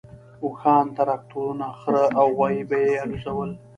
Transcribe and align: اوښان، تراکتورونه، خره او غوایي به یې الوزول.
اوښان، 0.45 0.85
تراکتورونه، 0.97 1.67
خره 1.79 2.03
او 2.19 2.27
غوایي 2.37 2.61
به 2.69 2.77
یې 2.85 2.93
الوزول. 3.03 3.51